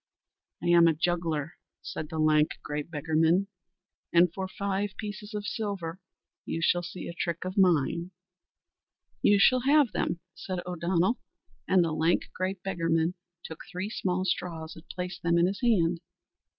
[0.63, 3.45] "I am a juggler," said the lank, grey beggarman,
[4.11, 5.99] "and for five pieces of silver
[6.43, 8.09] you shall see a trick of mine."
[9.21, 11.19] "You shall have them," said O'Donnell;
[11.67, 15.99] and the lank, grey beggarman took three small straws and placed them in his hand.